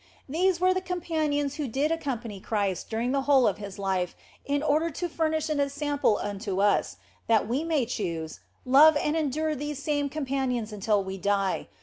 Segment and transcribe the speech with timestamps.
[0.27, 4.63] These were the companions who did accompany Christ during the whole of His life in
[4.63, 9.77] order to furnish an ensample unto us, that we may choose, love and endure these
[9.77, 11.67] same companions until we die.